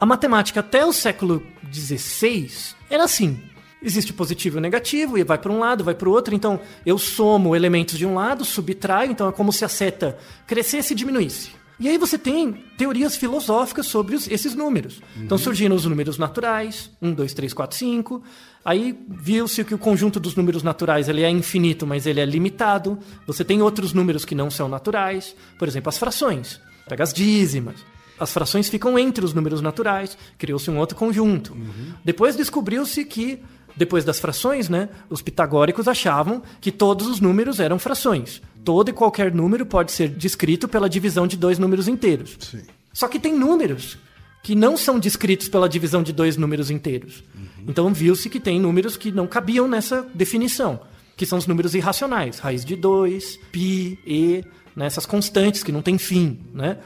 [0.00, 1.40] A matemática até o século
[1.72, 2.50] XVI
[2.90, 3.38] era assim.
[3.80, 6.34] Existe positivo e negativo, e vai para um lado, vai para o outro.
[6.34, 9.12] Então, eu somo elementos de um lado, subtraio.
[9.12, 11.50] Então, é como se a seta crescesse e diminuísse.
[11.78, 15.00] E aí você tem teorias filosóficas sobre os- esses números.
[15.16, 18.20] Então surgiram os números naturais, 1, 2, 3, 4, 5.
[18.64, 22.98] Aí viu-se que o conjunto dos números naturais ele é infinito, mas ele é limitado.
[23.28, 25.36] Você tem outros números que não são naturais.
[25.56, 26.60] Por exemplo, as frações.
[26.88, 27.76] Pega as dízimas.
[28.18, 30.18] As frações ficam entre os números naturais.
[30.36, 31.56] Criou-se um outro conjunto.
[32.04, 33.40] Depois descobriu-se que
[33.78, 38.42] Depois das frações, né, os pitagóricos achavam que todos os números eram frações.
[38.64, 42.36] Todo e qualquer número pode ser descrito pela divisão de dois números inteiros.
[42.40, 42.62] Sim.
[42.92, 43.96] Só que tem números
[44.42, 47.22] que não são descritos pela divisão de dois números inteiros.
[47.66, 50.80] Então viu-se que tem números que não cabiam nessa definição,
[51.16, 54.44] que são os números irracionais, raiz de 2, pi, e,
[54.78, 56.78] né, essas constantes que não têm fim, né?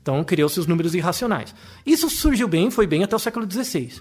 [0.00, 1.52] Então criou-se os números irracionais.
[1.84, 4.00] Isso surgiu bem, foi bem até o século XVI.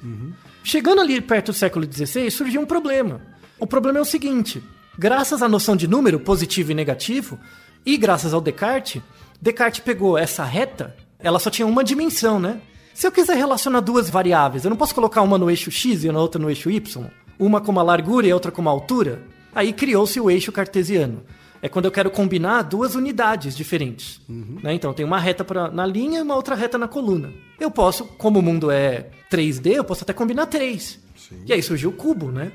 [0.63, 3.21] Chegando ali perto do século XVI, surgiu um problema.
[3.59, 4.63] O problema é o seguinte:
[4.97, 7.39] graças à noção de número positivo e negativo,
[7.83, 9.01] e graças ao Descartes,
[9.41, 12.61] Descartes pegou essa reta, ela só tinha uma dimensão, né?
[12.93, 16.09] Se eu quiser relacionar duas variáveis, eu não posso colocar uma no eixo x e
[16.09, 17.05] a outra no eixo y?
[17.39, 19.23] Uma com uma largura e a outra com uma altura?
[19.55, 21.23] Aí criou-se o eixo cartesiano.
[21.61, 24.21] É quando eu quero combinar duas unidades diferentes.
[24.63, 24.73] né?
[24.73, 27.31] Então tem uma reta pra, na linha e uma outra reta na coluna.
[27.59, 30.99] Eu posso, como o mundo é 3D, eu posso até combinar três.
[31.45, 32.51] E aí surgiu o cubo, né?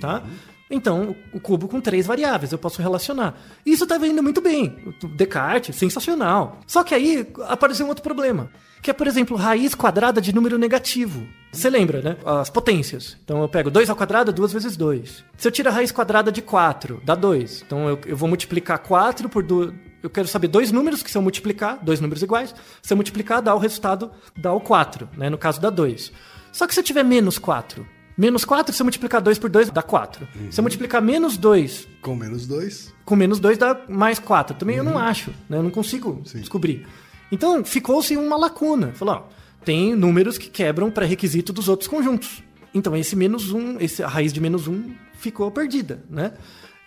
[0.00, 0.22] Tá?
[0.70, 3.40] Então, o cubo com três variáveis, eu posso relacionar.
[3.64, 4.76] Isso estava indo muito bem.
[5.16, 6.60] Descartes, sensacional.
[6.66, 8.50] Só que aí apareceu um outro problema.
[8.82, 11.26] Que é, por exemplo, raiz quadrada de número negativo.
[11.50, 12.16] Você lembra, né?
[12.24, 13.16] As potências.
[13.24, 15.24] Então eu pego 2 ao quadrado, 2 vezes 2.
[15.36, 17.62] Se eu tiro a raiz quadrada de 4, dá 2.
[17.66, 19.72] Então eu, eu vou multiplicar 4 por 2.
[20.02, 23.42] Eu quero saber dois números que se eu multiplicar, dois números iguais, se eu multiplicar,
[23.42, 25.28] dá o resultado, dá o 4, né?
[25.28, 26.12] No caso, dá 2.
[26.52, 27.84] Só que se eu tiver menos 4,
[28.18, 30.26] menos 4, se eu multiplicar 2 por 2, dá 4.
[30.50, 32.92] Se eu multiplicar menos 2 Com menos dois.
[33.04, 34.56] com menos 2 dá mais 4.
[34.58, 35.56] Também eu não acho, né?
[35.58, 36.86] Eu não consigo descobrir.
[37.30, 38.92] Então ficou-se uma lacuna.
[38.94, 39.22] Falou, ó,
[39.64, 42.42] tem números que quebram pré-requisito dos outros conjuntos.
[42.74, 46.32] Então esse menos 1, esse, a raiz de menos 1 ficou perdida, né?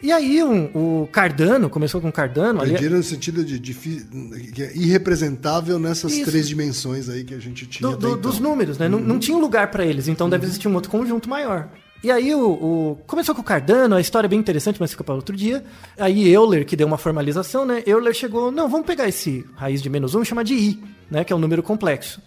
[0.01, 4.75] E aí um- o Cardano, começou com Cardano, ali, Perdida no sentido de, que é
[4.75, 6.25] irrepresentável nessas Isso.
[6.25, 8.19] três dimensões aí que a gente tinha do- do- então.
[8.21, 8.89] dos números, né?
[8.89, 11.69] Não, não tinha um lugar para eles, então deve existir um outro conjunto maior.
[12.03, 15.03] E aí o, o- começou com o Cardano, a história é bem interessante, mas fica
[15.03, 15.63] para outro dia.
[15.99, 17.83] Aí Euler, que deu uma formalização, né?
[17.85, 21.23] Euler chegou, não, vamos pegar esse raiz de menos 1 e chamar de i, né?
[21.23, 22.19] Que é um número complexo.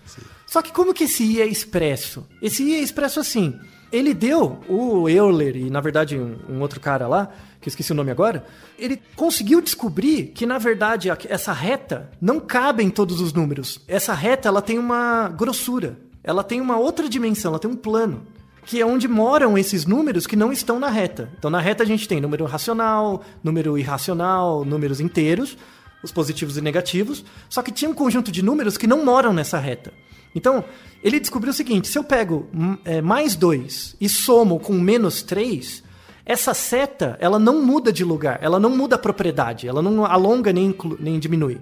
[0.46, 2.24] Só que como que esse i é expresso?
[2.40, 3.58] Esse i é expresso assim.
[3.94, 7.30] Ele deu, o Euler e na verdade um, um outro cara lá,
[7.60, 8.44] que eu esqueci o nome agora,
[8.76, 13.80] ele conseguiu descobrir que na verdade essa reta não cabe em todos os números.
[13.86, 18.26] Essa reta ela tem uma grossura, ela tem uma outra dimensão, ela tem um plano
[18.66, 21.30] que é onde moram esses números que não estão na reta.
[21.38, 25.56] Então, na reta a gente tem número racional, número irracional, números inteiros,
[26.02, 29.58] os positivos e negativos, só que tinha um conjunto de números que não moram nessa
[29.58, 29.92] reta.
[30.34, 30.64] Então,
[31.02, 35.22] ele descobriu o seguinte: se eu pego hum, é, mais 2 e somo com menos
[35.22, 35.82] 3,
[36.26, 40.52] essa seta ela não muda de lugar, ela não muda a propriedade, ela não alonga
[40.52, 41.60] nem, nem diminui.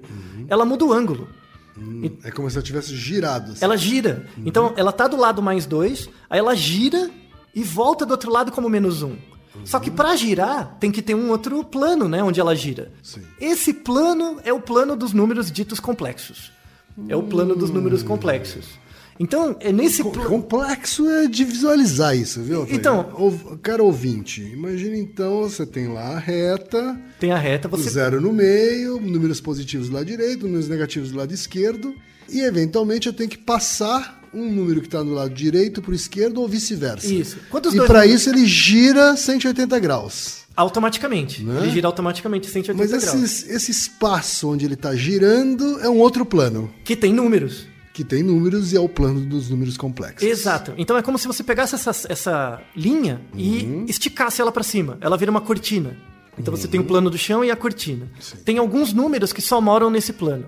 [0.48, 1.28] Ela muda o ângulo.
[2.22, 3.52] É como se eu tivesse girado.
[3.52, 3.64] assim.
[3.64, 4.26] Ela gira.
[4.44, 7.10] Então, ela tá do lado mais 2, aí ela gira
[7.54, 9.08] e volta do outro lado como menos 1.
[9.08, 9.18] Um.
[9.64, 12.22] Só que para girar, tem que ter um outro plano, né?
[12.22, 12.92] Onde ela gira.
[13.02, 13.22] Sim.
[13.40, 16.50] Esse plano é o plano dos números ditos complexos.
[17.08, 18.66] É o plano dos números complexos.
[19.20, 20.28] Então, é nesse plano.
[20.28, 22.66] Complexo é de visualizar isso, viu?
[22.68, 27.70] Então- Ou- cara ouvinte, imagina então, você tem lá a reta, Tem a reta, o
[27.70, 27.90] você.
[27.90, 31.94] zero no meio, números positivos do lado direito, números negativos do lado esquerdo,
[32.28, 35.94] e eventualmente eu tenho que passar um número que está do lado direito para o
[35.94, 37.06] esquerdo ou vice-versa.
[37.12, 37.38] Isso.
[37.50, 40.42] Quantos E para isso ele gira 180 graus.
[40.56, 41.42] Automaticamente.
[41.42, 41.62] Né?
[41.62, 43.22] Ele gira automaticamente 180 Mas graus.
[43.22, 47.66] esse, esse espaço onde ele está girando é um outro plano, Que tem números.
[47.94, 50.26] que tem números e é o plano dos números complexos.
[50.26, 50.72] Exato.
[50.78, 54.96] Então é como se você pegasse essa, essa linha e esticasse ela para cima.
[55.00, 55.96] Ela vira uma cortina.
[56.38, 58.08] Então você tem o plano do chão e a cortina.
[58.44, 60.46] Tem alguns números que só moram nesse plano,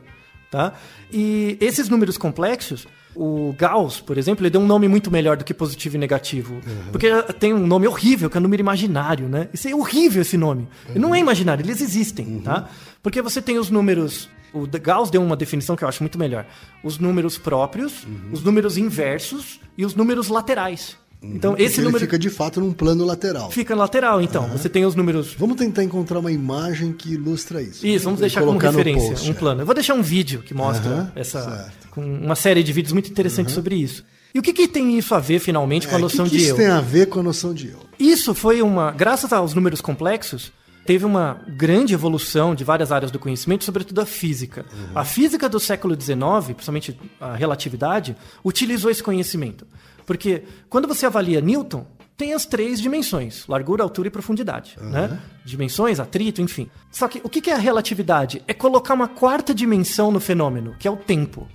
[0.50, 0.72] tá?
[1.12, 5.44] E esses números complexos, o Gauss, por exemplo, ele deu um nome muito melhor do
[5.44, 9.48] que positivo e negativo, porque tem um nome horrível que é o número imaginário, né?
[9.52, 10.68] Isso é horrível esse nome.
[10.94, 12.68] Não é imaginário, eles existem, tá?
[13.02, 16.46] Porque você tem os números o Gauss deu uma definição que eu acho muito melhor.
[16.82, 20.96] Os números próprios, os números inversos e os números laterais.
[21.32, 23.50] Então, Porque esse ele número fica de fato num plano lateral.
[23.50, 24.48] fica lateral, então.
[24.48, 25.34] Você tem os números.
[25.38, 27.86] Vamos tentar encontrar uma imagem que ilustra isso.
[27.86, 29.34] Isso, vamos deixar como referência post, um é.
[29.34, 29.60] plano.
[29.62, 31.42] Eu vou deixar um vídeo que mostra Aham, essa.
[31.42, 31.88] certo.
[31.90, 34.04] com uma série de vídeos muito interessantes sobre isso.
[34.34, 36.36] E o que, que tem isso a ver, finalmente, com a É, noção que que
[36.38, 36.56] de isso eu?
[36.56, 37.78] tem a ver com a noção de eu?
[37.98, 38.90] Isso foi uma.
[38.90, 40.50] Graças aos números complexos,
[40.84, 44.66] teve uma grande evolução de várias áreas do conhecimento, sobretudo a física.
[44.94, 46.16] A física do século XIX,
[46.52, 49.64] principalmente a relatividade, utilizou esse conhecimento.
[50.06, 51.86] Porque quando você avalia Newton,
[52.16, 54.76] tem as três dimensões: largura, altura e profundidade.
[54.80, 55.18] Né?
[55.44, 56.70] Dimensões, atrito, enfim.
[56.90, 58.42] Só que o que é a relatividade?
[58.46, 61.48] É colocar uma quarta dimensão no fenômeno, que é o tempo.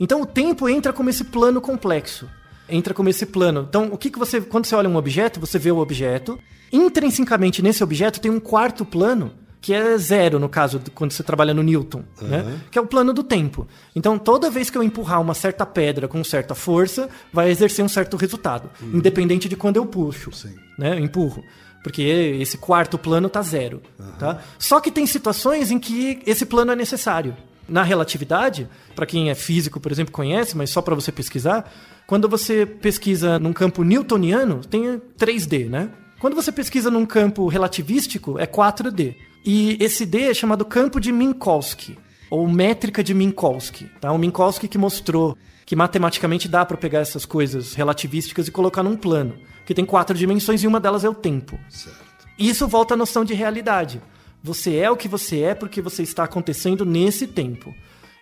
[0.00, 2.28] Então o tempo entra como esse plano complexo.
[2.68, 3.66] entra como esse plano.
[3.68, 4.40] Então, o que, que você.
[4.40, 6.38] Quando você olha um objeto, você vê o objeto.
[6.72, 11.54] Intrinsecamente nesse objeto tem um quarto plano que é zero no caso quando você trabalha
[11.54, 12.60] no Newton, né?
[12.68, 13.66] Que é o plano do tempo.
[13.94, 17.88] Então, toda vez que eu empurrar uma certa pedra com certa força, vai exercer um
[17.88, 20.54] certo resultado, independente de quando eu puxo, Sim.
[20.76, 20.98] né?
[20.98, 21.44] Eu empurro.
[21.82, 23.80] Porque esse quarto plano tá zero,
[24.18, 24.42] tá?
[24.58, 27.36] Só que tem situações em que esse plano é necessário.
[27.68, 31.72] Na relatividade, para quem é físico, por exemplo, conhece, mas só para você pesquisar,
[32.06, 35.88] quando você pesquisa num campo newtoniano, tem 3D, né?
[36.20, 39.14] Quando você pesquisa num campo relativístico, é 4D.
[39.44, 41.98] E esse D é chamado campo de Minkowski,
[42.30, 43.90] ou métrica de Minkowski.
[44.00, 44.12] Tá?
[44.12, 48.96] O Minkowski que mostrou que matematicamente dá para pegar essas coisas relativísticas e colocar num
[48.96, 51.58] plano, que tem quatro dimensões e uma delas é o tempo.
[51.68, 51.98] Certo.
[52.38, 54.02] Isso volta à noção de realidade.
[54.42, 57.74] Você é o que você é porque você está acontecendo nesse tempo.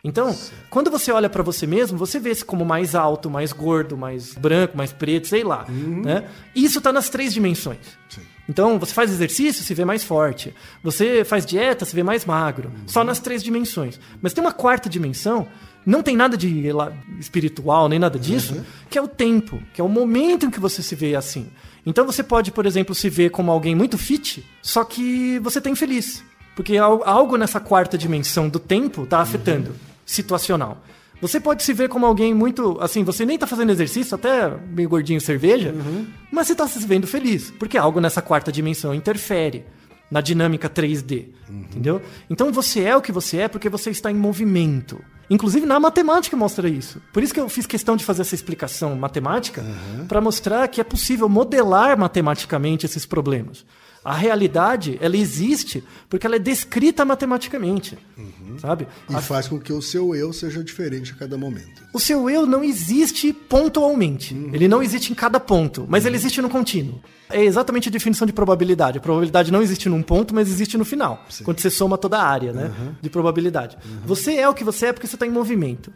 [0.02, 0.34] Então,
[0.70, 4.32] quando você olha para você mesmo, você vê se como mais alto, mais gordo, mais
[4.34, 5.66] branco, mais preto, sei lá.
[5.68, 6.24] Né?
[6.54, 7.78] Isso está nas três dimensões.
[8.48, 10.54] Então, você faz exercício, se vê mais forte.
[10.82, 12.72] Você faz dieta, se vê mais magro.
[12.86, 14.00] Só nas três dimensões.
[14.22, 15.46] Mas tem uma quarta dimensão,
[15.84, 19.84] não tem nada de ela- espiritual, nem nada disso, que é o tempo, que é
[19.84, 21.48] o momento em que você se vê assim.
[21.84, 25.68] Então, você pode, por exemplo, se ver como alguém muito fit, só que você está
[25.70, 26.24] infeliz.
[26.56, 29.74] Porque al- algo nessa quarta dimensão do tempo está afetando.
[30.10, 30.82] Situacional.
[31.20, 32.76] Você pode se ver como alguém muito.
[32.80, 35.72] Assim, você nem tá fazendo exercício, até meio gordinho cerveja,
[36.32, 37.52] mas você tá se vendo feliz.
[37.52, 39.64] Porque algo nessa quarta dimensão interfere
[40.10, 41.28] na dinâmica 3D.
[41.48, 42.02] Entendeu?
[42.28, 45.00] Então você é o que você é porque você está em movimento.
[45.30, 47.00] Inclusive na matemática mostra isso.
[47.12, 49.64] Por isso que eu fiz questão de fazer essa explicação matemática
[50.08, 53.64] para mostrar que é possível modelar matematicamente esses problemas.
[54.04, 57.98] A realidade, ela existe porque ela é descrita matematicamente,
[58.58, 58.86] sabe?
[59.08, 61.82] E faz com que o seu eu seja diferente a cada momento.
[61.92, 64.34] O seu eu não existe pontualmente.
[64.52, 67.00] Ele não existe em cada ponto, mas ele existe no contínuo.
[67.28, 68.98] É exatamente a definição de probabilidade.
[68.98, 71.24] A probabilidade não existe num ponto, mas existe no final.
[71.44, 73.76] Quando você soma toda a área né, de probabilidade.
[74.06, 75.92] Você é o que você é porque você está em movimento.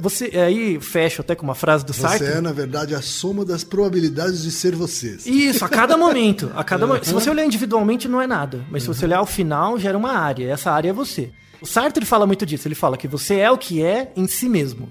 [0.00, 2.26] Você Aí fecho até com uma frase do Você Sartre.
[2.26, 5.18] é, na verdade, a soma das probabilidades de ser você.
[5.26, 6.50] Isso, a cada momento.
[6.54, 7.06] A cada momento.
[7.06, 8.64] Se você olhar individualmente, não é nada.
[8.70, 10.50] Mas se você olhar ao final, gera uma área.
[10.50, 11.30] Essa área é você.
[11.60, 12.66] O Sartre fala muito disso.
[12.66, 14.88] Ele fala que você é o que é em si mesmo.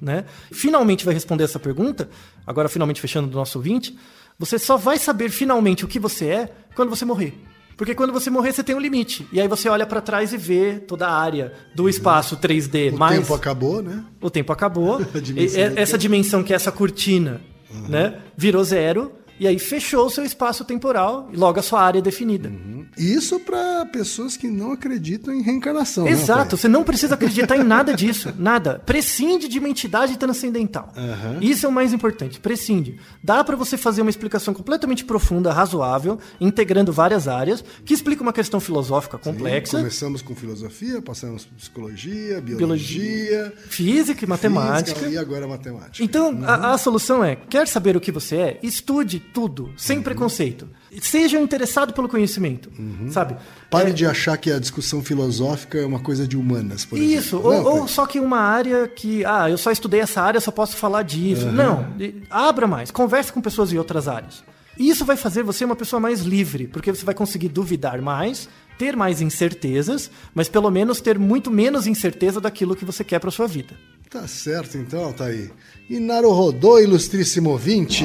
[0.00, 0.24] Né?
[0.50, 2.10] Finalmente vai responder essa pergunta,
[2.44, 3.96] agora finalmente fechando do nosso ouvinte,
[4.36, 7.38] você só vai saber finalmente o que você é quando você morrer.
[7.76, 9.26] Porque quando você morrer, você tem um limite.
[9.32, 12.92] E aí você olha pra trás e vê toda a área do espaço 3D.
[12.92, 14.04] O mais tempo acabou, né?
[14.20, 15.02] o tempo acabou.
[15.20, 17.40] Dimensão essa dimensão que é essa cortina,
[17.88, 21.98] né, virou zero e aí fechou o seu espaço temporal e logo a sua área
[21.98, 22.48] é definida.
[22.96, 26.04] Isso para pessoas que não acreditam em reencarnação.
[26.04, 26.60] né, Exato, rapaz?
[26.60, 28.80] você não precisa acreditar em nada disso, nada.
[28.86, 30.92] Prescinde de uma entidade transcendental.
[31.40, 33.00] Isso é o mais importante, prescinde.
[33.20, 38.32] Dá pra você fazer uma explicação completamente profunda, razoável, integrando várias áreas, que explica uma
[38.32, 44.94] questão filosófica complexa, Começamos com filosofia, passamos por psicologia, biologia, física e matemática.
[45.00, 46.04] física e agora matemática.
[46.04, 48.58] Então, a, a solução é: quer saber o que você é?
[48.62, 50.02] Estude tudo, sem Uhum.
[50.02, 50.68] preconceito.
[51.00, 52.70] Seja interessado pelo conhecimento,
[53.10, 53.36] sabe?
[53.70, 57.36] Pare É, de achar que a discussão filosófica é uma coisa de humanas, por Isso,
[57.36, 57.46] exemplo.
[57.46, 57.88] ou, Não, ou pai.
[57.88, 61.46] só que uma área que, ah, eu só estudei essa área, só posso falar disso.
[61.50, 64.44] Não, e- abra mais, converse com pessoas de outras áreas.
[64.78, 68.96] Isso vai fazer você uma pessoa mais livre, porque você vai conseguir duvidar mais, ter
[68.96, 73.46] mais incertezas, mas pelo menos ter muito menos incerteza daquilo que você quer para sua
[73.46, 73.74] vida.
[74.10, 75.50] Tá certo então, tá aí.
[75.88, 78.04] E Naruhodô, ilustríssimo ouvinte.